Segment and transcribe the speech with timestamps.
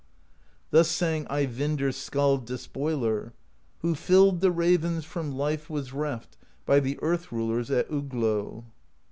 [0.71, 3.33] Thus sang Eyvindr Skald Despoiler:
[3.81, 8.63] Who filled the ravens From life was reft By the Earth Rulers At Oglo.